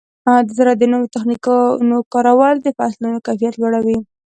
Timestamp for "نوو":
0.93-1.11